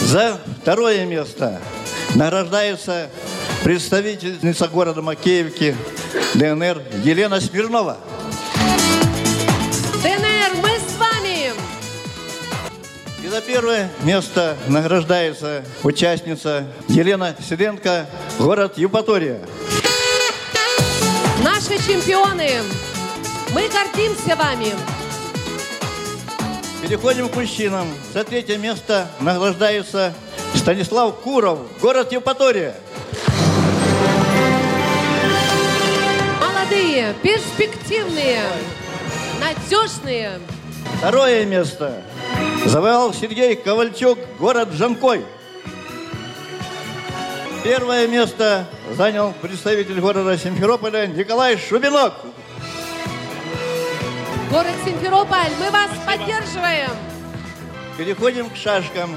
За 0.00 0.40
второе 0.62 1.04
место 1.04 1.60
награждается 2.14 3.10
представительница 3.62 4.68
города 4.68 5.02
Макеевки 5.02 5.76
ДНР 6.32 6.80
Елена 7.02 7.42
Смирнова. 7.42 7.98
ДНР, 10.02 10.62
мы 10.62 10.70
с 10.78 10.96
вами! 10.98 11.52
И 13.22 13.28
за 13.28 13.42
первое 13.42 13.90
место 14.02 14.56
награждается 14.68 15.62
участница 15.82 16.66
Елена 16.88 17.36
Сиденко, 17.46 18.06
город 18.38 18.78
Евпатория. 18.78 19.40
Наши 21.42 21.76
чемпионы! 21.86 22.62
Мы 23.52 23.68
гордимся 23.68 24.36
вами! 24.36 24.72
Переходим 26.94 27.28
к 27.28 27.34
мужчинам. 27.34 27.88
За 28.12 28.22
третье 28.22 28.56
место 28.56 29.08
награждается 29.18 30.14
Станислав 30.54 31.16
Куров, 31.22 31.58
город 31.80 32.12
Евпатория. 32.12 32.76
Молодые, 36.40 37.12
перспективные, 37.20 38.44
надежные. 39.40 40.38
Второе 40.98 41.44
место 41.44 42.00
завоевал 42.64 43.12
Сергей 43.12 43.56
Ковальчук, 43.56 44.16
город 44.38 44.68
Жанкой. 44.74 45.24
Первое 47.64 48.06
место 48.06 48.68
занял 48.96 49.34
представитель 49.42 50.00
города 50.00 50.38
Симферополя 50.38 51.08
Николай 51.08 51.58
Шубинок. 51.58 52.14
Город 54.54 54.76
Симферополь, 54.84 55.50
мы 55.58 55.68
вас 55.72 55.90
поддерживаем. 56.06 56.90
Переходим 57.98 58.48
к 58.48 58.54
шашкам. 58.54 59.10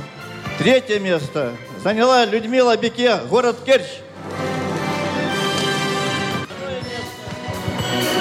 Третье 0.58 0.97
место 0.97 1.54
заняла 1.84 2.26
Людмила 2.26 2.76
Беке, 2.76 3.17
город 3.30 3.58
Керчь. 3.63 4.00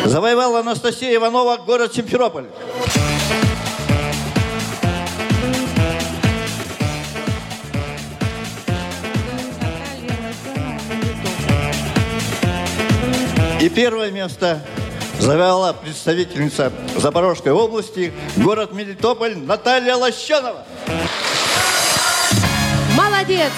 Завоевала 0.04 0.60
Анастасия 0.60 1.14
Иванова, 1.14 1.56
город 1.56 1.94
Симферополь. 1.94 2.44
И 13.62 13.70
первое 13.70 14.10
место 14.10 14.60
завоевала 15.18 15.72
представительница 15.72 16.72
Запорожской 16.96 17.52
области, 17.52 18.12
город 18.36 18.72
Мелитополь 18.72 19.36
Наталья 19.36 19.96
Лощенова. 19.96 20.64
Молодец! 22.96 23.52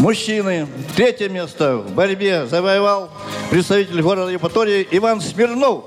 Мужчины. 0.00 0.66
Третье 0.96 1.28
место 1.28 1.76
в 1.76 1.92
борьбе 1.92 2.46
завоевал 2.46 3.10
представитель 3.50 4.00
города 4.00 4.30
Евпатории 4.30 4.88
Иван 4.92 5.20
Смирнов. 5.20 5.84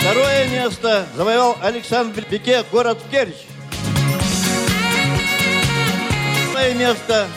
Второе 0.00 0.48
место 0.48 1.06
завоевал 1.14 1.58
Александр 1.60 2.22
Пике, 2.22 2.64
город 2.72 2.98
Керчь. 3.10 3.44
Первое 6.58 6.74
место 6.74 7.28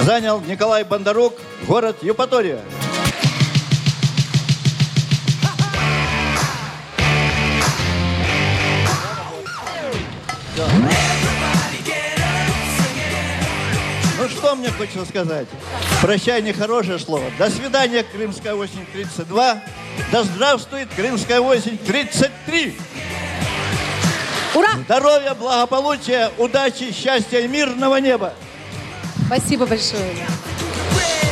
занял 0.00 0.40
Николай 0.40 0.82
Бондарук, 0.82 1.34
город 1.68 1.98
Евпатория. 2.02 2.58
Ну 14.18 14.28
что 14.28 14.56
мне 14.56 14.70
хочется 14.72 15.04
сказать? 15.04 15.46
Прощай, 16.02 16.42
нехорошее 16.42 16.98
слово. 16.98 17.30
До 17.38 17.48
свидания, 17.48 18.02
Крымская 18.02 18.54
осень 18.54 18.84
32. 18.92 19.62
Да 20.10 20.24
здравствует 20.24 20.88
Крымская 20.96 21.38
осень 21.38 21.78
33. 21.78 22.76
Ура! 24.56 24.70
Здоровья, 24.86 25.34
благополучия, 25.34 26.32
удачи, 26.38 26.90
счастья 26.90 27.40
и 27.40 27.46
мирного 27.46 27.96
неба. 27.96 28.32
Спасибо 29.26 29.66
большое. 29.66 30.14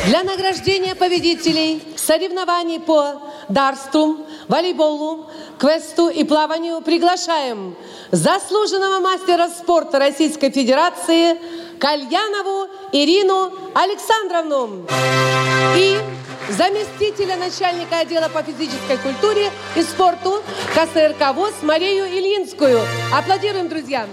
Для 0.05 0.21
награждения 0.23 0.93
победителей 0.93 1.81
соревнований 1.97 2.79
по 2.79 3.23
дарству, 3.49 4.17
волейболу, 4.47 5.27
квесту 5.57 6.09
и 6.09 6.23
плаванию 6.23 6.81
приглашаем 6.81 7.75
заслуженного 8.11 8.99
мастера 8.99 9.49
спорта 9.49 9.97
Российской 9.97 10.51
Федерации 10.51 11.35
Кальянову 11.79 12.69
Ирину 12.91 13.51
Александровну 13.73 14.85
и 15.75 15.97
заместителя 16.49 17.35
начальника 17.37 17.99
отдела 17.99 18.29
по 18.29 18.43
физической 18.43 18.97
культуре 18.97 19.49
и 19.75 19.81
спорту 19.81 20.43
КСРК 20.73 21.33
ВОЗ 21.33 21.53
Марию 21.61 22.05
Ильинскую. 22.05 22.79
Аплодируем, 23.13 23.69
друзья! 23.69 24.05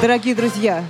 Дорогие 0.00 0.34
друзья, 0.34 0.84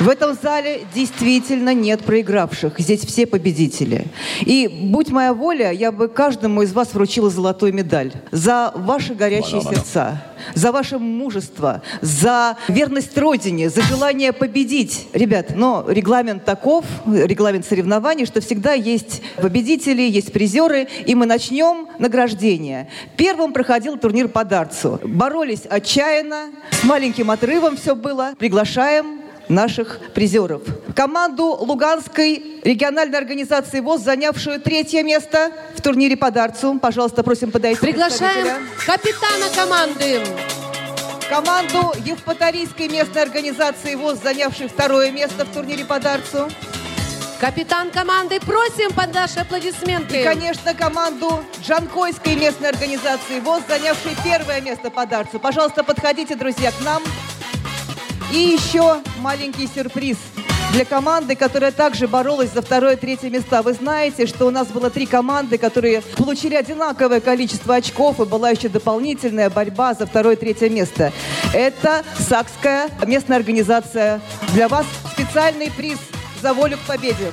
В 0.00 0.08
этом 0.08 0.34
зале 0.34 0.86
действительно 0.92 1.72
нет 1.72 2.04
проигравших. 2.04 2.78
Здесь 2.78 3.04
все 3.04 3.26
победители. 3.26 4.06
И 4.40 4.66
будь 4.68 5.10
моя 5.10 5.32
воля, 5.32 5.70
я 5.70 5.92
бы 5.92 6.08
каждому 6.08 6.62
из 6.62 6.72
вас 6.72 6.94
вручила 6.94 7.30
золотую 7.30 7.72
медаль 7.72 8.12
за 8.32 8.72
ваши 8.74 9.14
горячие 9.14 9.60
сердца, 9.60 10.20
за 10.54 10.72
ваше 10.72 10.98
мужество, 10.98 11.82
за 12.00 12.56
верность 12.68 13.16
Родине, 13.16 13.70
за 13.70 13.82
желание 13.82 14.32
победить. 14.32 15.08
Ребят, 15.12 15.52
но 15.54 15.84
регламент 15.88 16.44
таков, 16.44 16.84
регламент 17.06 17.66
соревнований, 17.66 18.26
что 18.26 18.40
всегда 18.40 18.72
есть 18.72 19.22
победители, 19.36 20.02
есть 20.02 20.32
призеры, 20.32 20.88
и 21.06 21.14
мы 21.14 21.26
начнем 21.26 21.88
награждение. 21.98 22.88
Первым 23.16 23.52
проходил 23.52 23.96
турнир 23.96 24.28
по 24.28 24.44
дартсу. 24.44 25.00
Боролись 25.04 25.62
отчаянно, 25.68 26.50
с 26.70 26.84
маленьким 26.84 27.30
отрывом 27.30 27.76
все 27.76 27.94
было. 27.94 28.34
Приглашаем 28.38 29.23
наших 29.48 29.98
призеров. 30.14 30.62
Команду 30.94 31.44
Луганской 31.44 32.60
региональной 32.62 33.18
организации 33.18 33.80
ВОЗ, 33.80 34.02
занявшую 34.02 34.60
третье 34.60 35.02
место 35.02 35.52
в 35.76 35.82
турнире 35.82 36.16
по 36.16 36.30
дартсу. 36.30 36.78
Пожалуйста, 36.80 37.22
просим 37.22 37.50
подойти. 37.50 37.80
Приглашаем 37.80 38.66
капитана 38.86 39.46
команды. 39.54 40.22
Команду 41.28 41.92
Евпаторийской 42.04 42.88
местной 42.88 43.22
организации 43.22 43.94
ВОЗ, 43.94 44.18
занявшей 44.22 44.68
второе 44.68 45.10
место 45.10 45.44
в 45.44 45.52
турнире 45.52 45.84
по 45.84 45.98
дартсу. 45.98 46.48
Капитан 47.40 47.90
команды, 47.90 48.40
просим 48.40 48.92
под 48.94 49.12
наши 49.12 49.40
аплодисменты. 49.40 50.20
И, 50.20 50.24
конечно, 50.24 50.72
команду 50.72 51.44
Джанкойской 51.60 52.36
местной 52.36 52.70
организации 52.70 53.40
ВОЗ, 53.40 53.62
занявшей 53.68 54.12
первое 54.24 54.60
место 54.60 54.90
по 54.90 55.04
дартсу. 55.04 55.38
Пожалуйста, 55.38 55.82
подходите, 55.82 56.36
друзья, 56.36 56.70
к 56.70 56.80
нам. 56.84 57.02
И 58.34 58.58
еще 58.58 59.00
маленький 59.18 59.68
сюрприз 59.72 60.16
для 60.72 60.84
команды, 60.84 61.36
которая 61.36 61.70
также 61.70 62.08
боролась 62.08 62.50
за 62.50 62.62
второе 62.62 62.94
и 62.94 62.96
третье 62.96 63.30
места. 63.30 63.62
Вы 63.62 63.74
знаете, 63.74 64.26
что 64.26 64.46
у 64.46 64.50
нас 64.50 64.66
было 64.66 64.90
три 64.90 65.06
команды, 65.06 65.56
которые 65.56 66.02
получили 66.16 66.56
одинаковое 66.56 67.20
количество 67.20 67.76
очков, 67.76 68.18
и 68.18 68.24
была 68.24 68.50
еще 68.50 68.68
дополнительная 68.68 69.50
борьба 69.50 69.94
за 69.94 70.06
второе 70.06 70.34
и 70.34 70.36
третье 70.36 70.68
место. 70.68 71.12
Это 71.52 72.02
Сакская 72.28 72.90
местная 73.06 73.36
организация. 73.36 74.20
Для 74.52 74.66
вас 74.66 74.84
специальный 75.12 75.70
приз 75.70 75.98
за 76.42 76.54
волю 76.54 76.76
к 76.78 76.88
победе. 76.88 77.30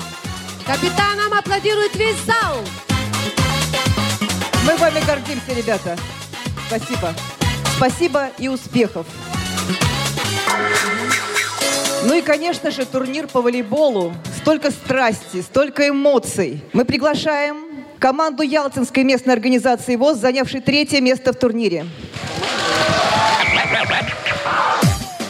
Капитанам 0.67 1.33
аплодирует 1.33 1.95
весь 1.95 2.19
зал. 2.27 2.57
Мы 4.67 4.77
вами 4.77 5.03
гордимся, 5.07 5.51
ребята. 5.57 5.97
Спасибо. 6.67 7.15
Спасибо 7.75 8.29
и 8.37 8.47
успехов. 8.49 9.07
Ну 12.03 12.13
и, 12.15 12.21
конечно 12.21 12.71
же, 12.71 12.85
турнир 12.85 13.27
по 13.27 13.41
волейболу. 13.41 14.13
Столько 14.41 14.71
страсти, 14.71 15.41
столько 15.41 15.87
эмоций. 15.87 16.63
Мы 16.73 16.83
приглашаем 16.83 17.65
команду 17.99 18.41
Ялтинской 18.43 19.03
местной 19.03 19.33
организации 19.33 19.95
ВОЗ, 19.95 20.17
занявшей 20.17 20.61
третье 20.61 20.99
место 20.99 21.31
в 21.31 21.35
турнире. 21.35 21.85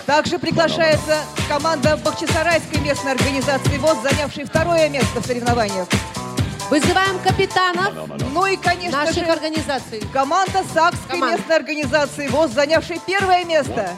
Также 0.06 0.40
приглашается 0.40 1.20
команда 1.48 1.98
Бахчисарайской 1.98 2.80
местной 2.82 3.14
организации 3.14 3.78
ВОЗ, 3.78 3.98
занявшей 4.04 4.46
второе 4.46 4.90
место 4.90 5.22
в 5.22 5.26
соревнованиях. 5.26 5.88
Вызываем 6.70 7.20
капитанов 7.20 7.94
Ну 8.34 8.46
и, 8.46 8.56
конечно 8.56 9.04
наших 9.04 9.26
же, 9.26 9.32
организаций. 9.32 10.02
команда 10.14 10.64
Сакской 10.74 11.10
Команда. 11.10 11.38
местной 11.38 11.56
организации 11.58 12.28
ВОЗ, 12.30 12.52
занявшей 12.52 13.00
первое 13.06 13.44
место. 13.44 13.90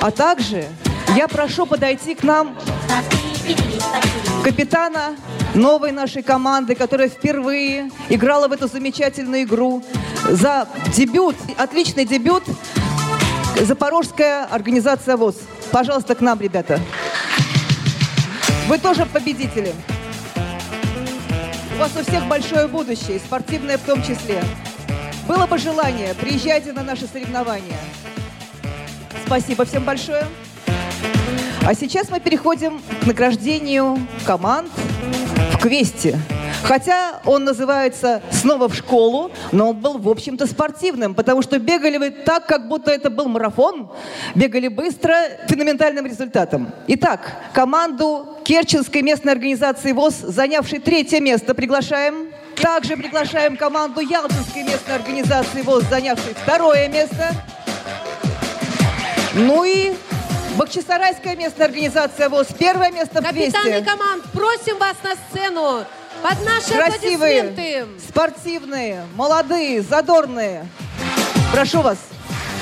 А 0.00 0.10
также 0.10 0.66
я 1.16 1.28
прошу 1.28 1.66
подойти 1.66 2.14
к 2.14 2.22
нам 2.22 2.56
капитана 4.42 5.16
новой 5.54 5.92
нашей 5.92 6.22
команды, 6.22 6.74
которая 6.74 7.08
впервые 7.08 7.90
играла 8.08 8.48
в 8.48 8.52
эту 8.52 8.66
замечательную 8.68 9.42
игру. 9.42 9.82
За 10.28 10.66
дебют, 10.94 11.36
отличный 11.58 12.06
дебют, 12.06 12.44
Запорожская 13.60 14.44
организация 14.44 15.16
ВОЗ. 15.18 15.36
Пожалуйста, 15.70 16.14
к 16.14 16.20
нам, 16.20 16.40
ребята. 16.40 16.80
Вы 18.68 18.78
тоже 18.78 19.04
победители. 19.04 19.74
У 21.74 21.78
вас 21.78 21.90
у 21.96 22.02
всех 22.02 22.26
большое 22.26 22.68
будущее, 22.68 23.18
спортивное 23.18 23.76
в 23.76 23.82
том 23.82 24.02
числе. 24.02 24.42
Было 25.28 25.46
бы 25.46 25.58
желание, 25.58 26.14
приезжайте 26.14 26.72
на 26.72 26.82
наши 26.82 27.06
соревнования. 27.06 27.78
Спасибо 29.30 29.64
всем 29.64 29.84
большое. 29.84 30.26
А 31.64 31.72
сейчас 31.72 32.10
мы 32.10 32.18
переходим 32.18 32.82
к 33.00 33.06
награждению 33.06 33.96
команд 34.26 34.68
в 35.52 35.58
квесте. 35.58 36.18
Хотя 36.64 37.20
он 37.24 37.44
называется 37.44 38.22
«Снова 38.32 38.68
в 38.68 38.74
школу», 38.74 39.30
но 39.52 39.70
он 39.70 39.76
был, 39.76 39.98
в 39.98 40.08
общем-то, 40.08 40.48
спортивным, 40.48 41.14
потому 41.14 41.42
что 41.42 41.60
бегали 41.60 41.96
вы 41.96 42.10
так, 42.10 42.46
как 42.46 42.66
будто 42.66 42.90
это 42.90 43.08
был 43.08 43.28
марафон, 43.28 43.92
бегали 44.34 44.66
быстро, 44.66 45.14
фундаментальным 45.48 46.06
результатом. 46.06 46.72
Итак, 46.88 47.36
команду 47.52 48.36
Керченской 48.42 49.02
местной 49.02 49.30
организации 49.30 49.92
ВОЗ, 49.92 50.14
занявшей 50.22 50.80
третье 50.80 51.20
место, 51.20 51.54
приглашаем. 51.54 52.32
Также 52.56 52.96
приглашаем 52.96 53.56
команду 53.56 54.00
Ялтинской 54.00 54.64
местной 54.64 54.96
организации 54.96 55.62
ВОЗ, 55.62 55.84
занявшей 55.88 56.34
второе 56.34 56.88
место. 56.88 57.32
Ну 59.34 59.64
и 59.64 59.92
Бахчисарайская 60.56 61.36
местная 61.36 61.66
организация 61.66 62.28
ВОЗ, 62.28 62.48
первое 62.58 62.90
место 62.90 63.20
в 63.20 63.24
Капитаны 63.24 63.70
квесте. 63.70 63.84
команд, 63.84 64.24
просим 64.32 64.76
вас 64.78 64.96
на 65.02 65.14
сцену. 65.14 65.84
Под 66.22 66.44
наши 66.44 66.72
Красивые, 66.74 67.42
аплодисменты. 67.42 67.86
спортивные, 68.06 69.06
молодые, 69.14 69.80
задорные. 69.82 70.66
Прошу 71.52 71.80
вас. 71.80 71.98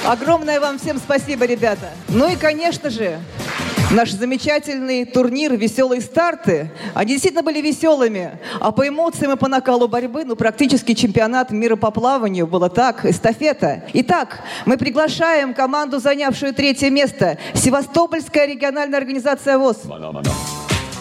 Огромное 0.04 0.60
вам 0.60 0.78
всем 0.78 0.98
спасибо, 0.98 1.44
ребята. 1.44 1.90
Ну 2.08 2.28
и, 2.30 2.36
конечно 2.36 2.88
же, 2.90 3.18
наш 3.90 4.10
замечательный 4.10 5.04
турнир 5.04 5.54
«Веселые 5.54 6.00
старты». 6.00 6.70
Они 6.94 7.12
действительно 7.12 7.42
были 7.42 7.60
веселыми. 7.60 8.38
А 8.60 8.70
по 8.70 8.86
эмоциям 8.86 9.32
и 9.32 9.36
по 9.36 9.48
накалу 9.48 9.88
борьбы, 9.88 10.24
ну, 10.24 10.36
практически 10.36 10.94
чемпионат 10.94 11.50
мира 11.50 11.76
по 11.76 11.90
плаванию 11.90 12.46
было 12.46 12.68
так, 12.68 13.04
эстафета. 13.04 13.84
Итак, 13.94 14.40
мы 14.66 14.76
приглашаем 14.76 15.54
команду, 15.54 15.98
занявшую 15.98 16.54
третье 16.54 16.90
место, 16.90 17.38
Севастопольская 17.54 18.46
региональная 18.46 18.98
организация 18.98 19.58
ВОЗ. 19.58 19.78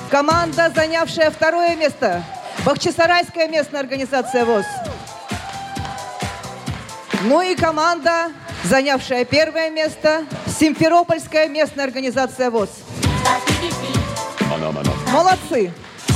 Команда, 0.10 0.71
занявшая 0.73 1.32
второе 1.32 1.76
место, 1.76 2.23
Бахчисарайская 2.65 3.47
местная 3.50 3.82
организация 3.82 4.45
ВОЗ. 4.45 4.65
Ну 7.23 7.41
и 7.41 7.56
команда, 7.56 8.32
занявшая 8.63 9.25
первое 9.25 9.69
место, 9.69 10.25
Симферопольская 10.59 11.47
местная 11.47 11.85
организация 11.85 12.49
ВОЗ. 12.49 12.69
Молодцы! 15.11 15.71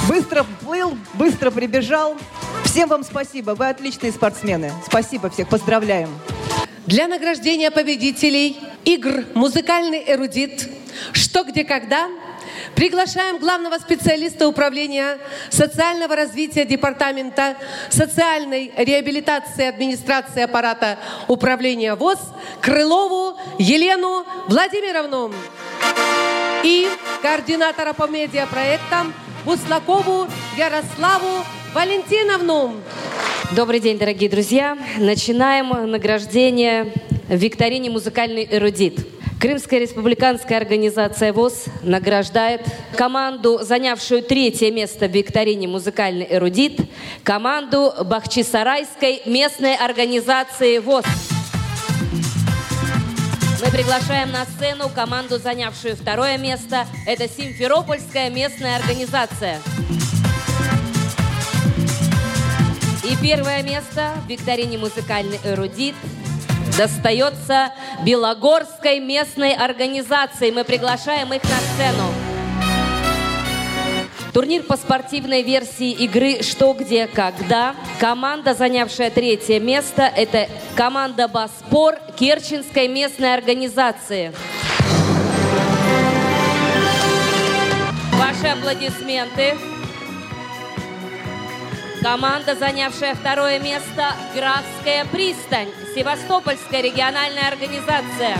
Быстро 0.08 0.45
плыл, 0.62 0.97
быстро 1.13 1.51
прибежал. 1.51 2.17
Всем 2.65 2.89
вам 2.89 3.04
спасибо, 3.04 3.51
вы 3.51 3.69
отличные 3.69 4.12
спортсмены. 4.12 4.71
Спасибо 4.86 5.30
всех, 5.30 5.47
поздравляем. 5.47 6.10
Для 6.86 7.08
награждения 7.08 7.69
победителей 7.71 8.58
игр 8.84 9.25
«Музыкальный 9.36 10.04
эрудит», 10.08 10.69
«Что, 11.13 11.43
где, 11.43 11.63
когда» 11.63 12.10
приглашаем 12.76 13.38
главного 13.38 13.78
специалиста 13.78 14.47
управления 14.47 15.17
социального 15.50 16.15
развития 16.15 16.65
Департамента 16.65 17.56
социальной 17.89 18.71
реабилитации 18.78 19.65
администрации 19.65 20.43
аппарата 20.43 20.97
управления 21.28 21.95
ВОЗ 21.95 22.19
Крылову 22.62 23.38
Елену 23.60 24.26
Владимировну 24.47 25.34
и 26.63 26.88
координатора 27.21 27.93
по 27.93 28.08
медиапроектам 28.08 29.13
Буслакову 29.45 30.28
Ярославу 30.58 31.43
Валентиновну. 31.74 32.76
Добрый 33.52 33.80
день, 33.80 33.97
дорогие 33.97 34.30
друзья. 34.30 34.78
Начинаем 34.97 35.69
награждение 35.89 36.93
викторине 37.28 37.89
«Музыкальный 37.89 38.47
эрудит». 38.50 39.11
Крымская 39.41 39.80
республиканская 39.80 40.60
организация 40.60 41.34
ВОЗ 41.34 41.65
награждает 41.82 42.62
команду, 42.95 43.58
занявшую 43.63 44.21
третье 44.21 44.69
место 44.69 45.08
в 45.08 45.12
викторине 45.12 45.67
«Музыкальный 45.67 46.27
эрудит», 46.30 46.80
команду 47.23 47.91
Бахчисарайской 48.06 49.23
местной 49.25 49.75
организации 49.75 50.77
ВОЗ. 50.77 51.06
Мы 53.65 53.71
приглашаем 53.71 54.32
на 54.32 54.45
сцену 54.45 54.89
команду, 54.93 55.39
занявшую 55.39 55.95
второе 55.95 56.38
место. 56.38 56.86
Это 57.08 57.27
Симферопольская 57.27 58.30
местная 58.30 58.77
организация. 58.77 59.60
И 63.04 63.17
первое 63.19 63.63
место 63.63 64.12
в 64.23 64.30
викторине 64.30 64.77
«Музыкальный 64.77 65.39
эрудит» 65.43 65.95
достается 66.78 67.72
Белогорской 68.04 69.00
местной 69.00 69.54
организации. 69.54 70.52
Мы 70.52 70.64
приглашаем 70.64 71.34
их 71.34 71.44
на 71.44 71.50
сцену. 71.50 72.12
Турнир 74.34 74.64
по 74.64 74.78
спортивной 74.78 75.44
версии 75.44 75.92
игры 75.92 76.42
«Что, 76.42 76.74
где, 76.74 77.08
когда». 77.08 77.76
Команда, 78.00 78.54
занявшая 78.54 79.10
третье 79.10 79.60
место, 79.60 80.04
это 80.04 80.48
команда 80.76 81.28
«Боспор» 81.28 81.98
Керченской 82.18 82.88
местной 82.88 83.34
организации. 83.34 84.32
Ваши 88.14 88.48
аплодисменты. 88.48 89.58
Команда, 92.02 92.56
занявшая 92.56 93.14
второе 93.14 93.60
место, 93.60 94.16
Графская 94.34 95.06
пристань, 95.06 95.70
Севастопольская 95.94 96.82
региональная 96.82 97.48
организация. 97.48 98.40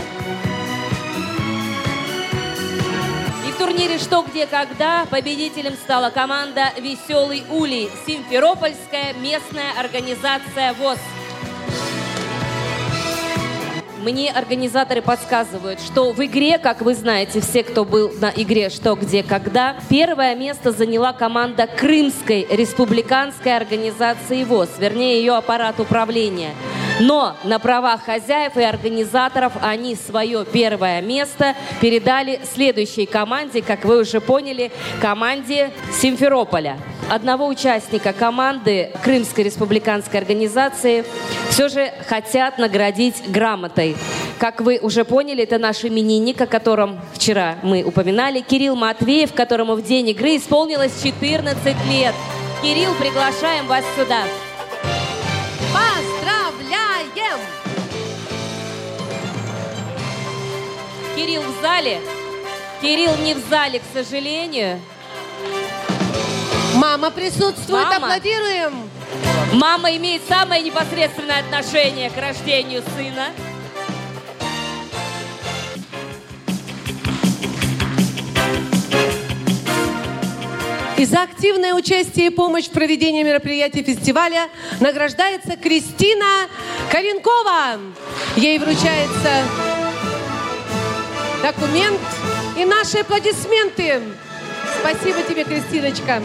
И 3.46 3.52
в 3.52 3.56
турнире 3.56 3.98
«Что, 3.98 4.22
где, 4.22 4.48
когда» 4.48 5.06
победителем 5.08 5.74
стала 5.74 6.10
команда 6.10 6.72
«Веселый 6.76 7.44
Улей», 7.50 7.88
Симферопольская 8.04 9.12
местная 9.14 9.78
организация 9.78 10.72
ВОЗ. 10.74 10.98
Мне 14.02 14.32
организаторы 14.32 15.00
подсказывают, 15.00 15.80
что 15.80 16.10
в 16.10 16.24
игре, 16.24 16.58
как 16.58 16.80
вы 16.82 16.92
знаете, 16.92 17.40
все, 17.40 17.62
кто 17.62 17.84
был 17.84 18.10
на 18.20 18.32
игре 18.34 18.68
«Что, 18.68 18.96
где, 18.96 19.22
когда», 19.22 19.76
первое 19.88 20.34
место 20.34 20.72
заняла 20.72 21.12
команда 21.12 21.68
Крымской 21.68 22.44
республиканской 22.50 23.56
организации 23.56 24.42
ВОЗ, 24.42 24.70
вернее, 24.78 25.18
ее 25.18 25.34
аппарат 25.36 25.78
управления. 25.78 26.50
Но 26.98 27.36
на 27.44 27.60
правах 27.60 28.04
хозяев 28.04 28.56
и 28.56 28.62
организаторов 28.62 29.52
они 29.62 29.94
свое 29.94 30.44
первое 30.44 31.00
место 31.00 31.54
передали 31.80 32.40
следующей 32.52 33.06
команде, 33.06 33.62
как 33.62 33.84
вы 33.84 34.00
уже 34.00 34.20
поняли, 34.20 34.72
команде 35.00 35.70
Симферополя 36.00 36.76
одного 37.12 37.46
участника 37.46 38.14
команды 38.14 38.90
Крымской 39.04 39.44
республиканской 39.44 40.18
организации 40.18 41.04
все 41.50 41.68
же 41.68 41.92
хотят 42.08 42.56
наградить 42.56 43.30
грамотой. 43.30 43.96
Как 44.38 44.62
вы 44.62 44.78
уже 44.80 45.04
поняли, 45.04 45.42
это 45.42 45.58
наш 45.58 45.84
именинник, 45.84 46.40
о 46.40 46.46
котором 46.46 46.98
вчера 47.12 47.56
мы 47.62 47.82
упоминали, 47.82 48.40
Кирилл 48.40 48.76
Матвеев, 48.76 49.34
которому 49.34 49.74
в 49.74 49.82
день 49.82 50.08
игры 50.08 50.36
исполнилось 50.36 51.02
14 51.02 51.76
лет. 51.90 52.14
Кирилл, 52.62 52.94
приглашаем 52.94 53.66
вас 53.66 53.84
сюда. 53.94 54.22
Поздравляем! 55.74 57.38
Кирилл 61.14 61.42
в 61.42 61.60
зале? 61.60 62.00
Кирилл 62.80 63.14
не 63.18 63.34
в 63.34 63.48
зале, 63.50 63.80
к 63.80 63.82
сожалению. 63.92 64.80
Мама 66.82 67.12
присутствует, 67.12 67.84
Мама. 67.84 67.94
аплодируем. 67.94 68.90
Мама 69.52 69.96
имеет 69.96 70.20
самое 70.28 70.60
непосредственное 70.64 71.38
отношение 71.38 72.10
к 72.10 72.16
рождению 72.16 72.82
сына. 72.96 73.28
И 80.98 81.04
за 81.04 81.22
активное 81.22 81.72
участие 81.74 82.26
и 82.26 82.30
помощь 82.30 82.66
в 82.66 82.72
проведении 82.72 83.22
мероприятий 83.22 83.84
фестиваля 83.84 84.48
награждается 84.80 85.56
Кристина 85.56 86.48
Коренкова. 86.90 87.78
Ей 88.34 88.58
вручается 88.58 89.44
документ 91.44 92.00
и 92.58 92.64
наши 92.64 92.98
аплодисменты. 92.98 94.02
Спасибо 94.80 95.22
тебе, 95.22 95.44
Кристиночка. 95.44 96.20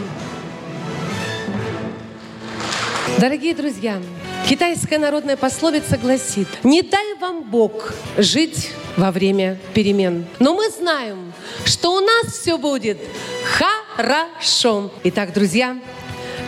Дорогие 3.16 3.56
друзья, 3.56 4.00
китайская 4.48 5.00
народная 5.00 5.38
пословица 5.38 5.98
гласит, 5.98 6.48
не 6.64 6.84
дай 6.84 7.16
вам 7.16 7.42
Бог 7.42 7.94
жить 8.16 8.70
во 8.96 9.12
время 9.12 9.58
перемен. 9.74 10.28
Но 10.38 10.54
мы 10.54 10.70
знаем, 10.70 11.34
что 11.66 11.96
у 11.96 12.00
нас 12.00 12.28
все 12.34 12.60
будет 12.60 13.00
хорошо. 13.44 14.92
Итак, 15.04 15.34
друзья, 15.34 15.80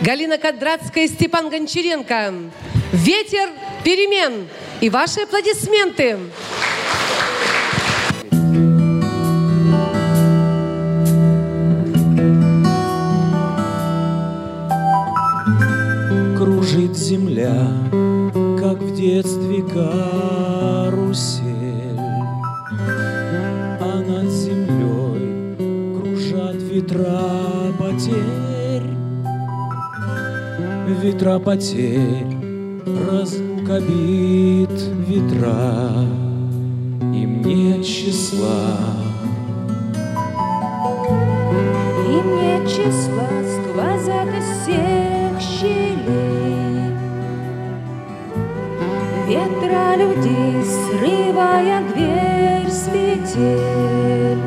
Галина 0.02 0.38
Кадратская 0.38 1.06
и 1.06 1.08
Степан 1.08 1.48
Гончаренко. 1.50 2.34
Ветер 2.92 3.50
перемен. 3.82 4.46
И 4.80 4.88
ваши 4.88 5.22
аплодисменты. 5.22 6.18
Кружит 16.70 16.96
земля, 16.96 17.66
как 18.60 18.80
в 18.80 18.94
детстве 18.94 19.62
карусель, 19.62 21.44
А 23.80 24.00
над 24.06 24.30
землей 24.30 25.56
кружат 25.96 26.62
ветра 26.62 27.72
потерь, 27.76 28.88
Ветра 31.02 31.40
потерь, 31.40 32.38
разлука 32.86 33.80
бит 33.80 34.80
ветра, 35.08 36.06
Им 37.00 37.42
нет 37.42 37.84
числа. 37.84 38.76
И 42.06 42.12
нет 42.12 42.68
числа 42.68 43.28
сквозят 43.56 44.28
из 44.38 44.44
всех 44.62 45.09
Ветра 49.30 49.94
людей, 49.94 50.60
срывая 50.64 51.82
дверь 51.92 52.68
с 52.68 52.88
петель. 52.88 54.42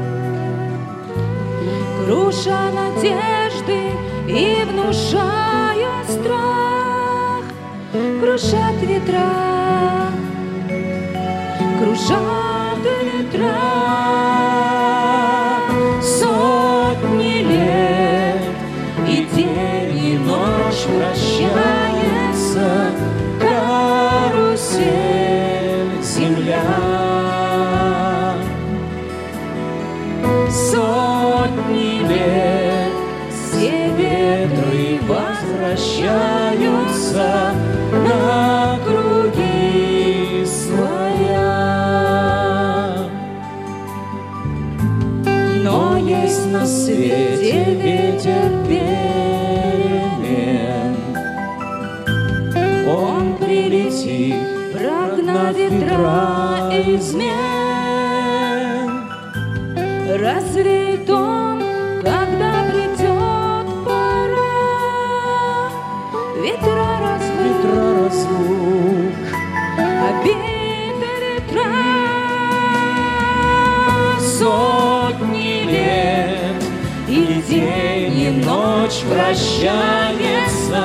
Круша 2.05 2.69
надежды 2.73 3.91
и 4.27 4.65
внушая 4.65 6.03
страх 6.03 7.45
Крушат 8.19 8.75
ветра, 8.81 10.11
кружат 11.79 12.52
Ветра 66.35 66.99
разлук, 66.99 67.43
Ветра 67.43 67.93
разлук, 67.95 69.23
обиты 70.09 71.11
ветра. 71.21 71.71
Сотни 74.19 75.53
лет 75.69 76.61
и 77.07 77.41
день, 77.47 78.19
и 78.19 78.29
ночь 78.43 79.03
вращается 79.03 80.83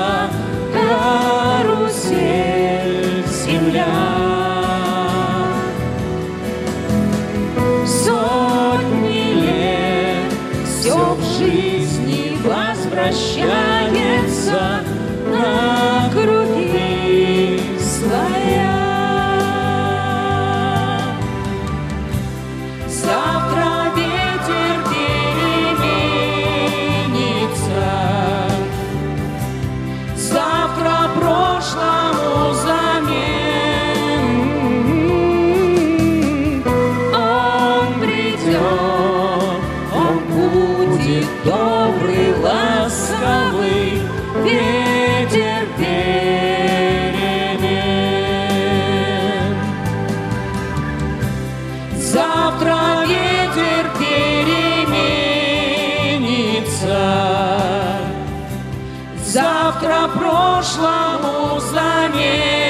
завтра 59.81 60.09
прошлому 60.09 61.61
замену. 61.61 62.68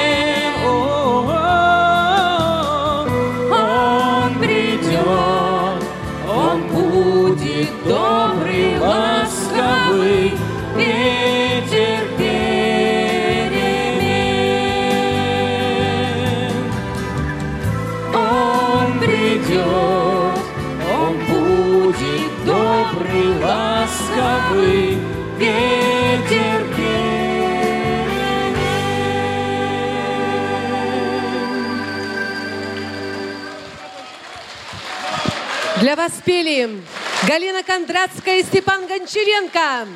Пели 36.25 36.81
Галина 37.27 37.63
Кондратская 37.63 38.39
и 38.39 38.43
Степан 38.43 38.87
Гончаренко. 38.87 39.87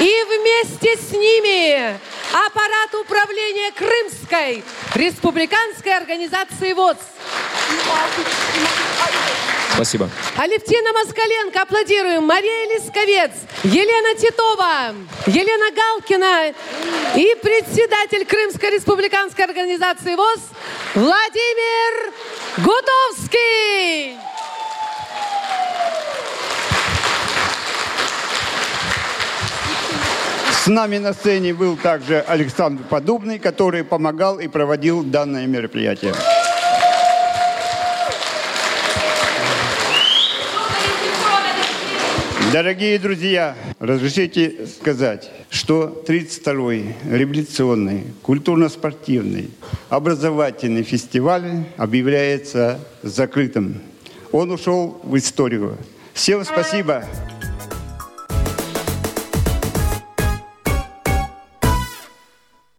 И 0.00 0.24
вместе 0.26 0.96
с 0.96 1.12
ними 1.12 1.98
аппарат 2.32 2.94
управления 2.94 3.70
Крымской 3.72 4.64
республиканской 4.94 5.96
организации 5.96 6.72
ВОЗ. 6.72 6.96
Спасибо. 9.74 10.08
Алевтина 10.36 10.92
Москаленко, 10.92 11.62
аплодируем. 11.62 12.24
Мария 12.24 12.74
Лисковец, 12.74 13.32
Елена 13.64 14.14
Титова, 14.18 14.94
Елена 15.26 15.70
Галкина 15.74 16.54
и 17.16 17.34
председатель 17.42 18.24
Крымской 18.26 18.70
республиканской 18.70 19.44
организации 19.44 20.14
ВОЗ 20.14 20.40
Владимир 20.94 22.12
Гутовский. 22.58 24.18
С 30.62 30.68
нами 30.68 30.98
на 30.98 31.12
сцене 31.12 31.52
был 31.52 31.76
также 31.76 32.20
Александр 32.20 32.84
Подубный, 32.88 33.40
который 33.40 33.82
помогал 33.82 34.38
и 34.38 34.46
проводил 34.46 35.02
данное 35.02 35.44
мероприятие. 35.48 36.14
Дорогие 42.52 42.96
друзья, 43.00 43.56
разрешите 43.80 44.68
сказать, 44.68 45.32
что 45.50 46.04
32-й 46.06 46.94
революционный 47.10 48.04
культурно-спортивный 48.22 49.50
образовательный 49.88 50.84
фестиваль 50.84 51.64
объявляется 51.76 52.78
закрытым. 53.02 53.82
Он 54.30 54.52
ушел 54.52 55.00
в 55.02 55.16
историю. 55.16 55.76
Всем 56.14 56.44
спасибо. 56.44 57.04